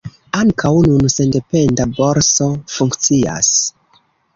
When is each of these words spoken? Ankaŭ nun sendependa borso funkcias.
Ankaŭ 0.37 0.71
nun 0.85 1.11
sendependa 1.17 1.87
borso 2.01 2.51
funkcias. 2.79 3.57